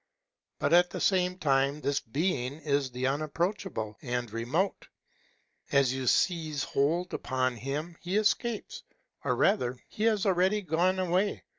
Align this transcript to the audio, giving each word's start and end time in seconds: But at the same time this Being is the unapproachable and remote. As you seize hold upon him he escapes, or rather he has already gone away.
But 0.57 0.73
at 0.73 0.89
the 0.89 0.99
same 0.99 1.37
time 1.37 1.81
this 1.81 1.99
Being 1.99 2.53
is 2.61 2.89
the 2.89 3.05
unapproachable 3.05 3.97
and 4.01 4.33
remote. 4.33 4.87
As 5.71 5.93
you 5.93 6.07
seize 6.07 6.63
hold 6.63 7.13
upon 7.13 7.55
him 7.57 7.95
he 8.01 8.17
escapes, 8.17 8.81
or 9.23 9.35
rather 9.35 9.77
he 9.89 10.05
has 10.05 10.25
already 10.25 10.63
gone 10.63 10.97
away. 10.97 11.43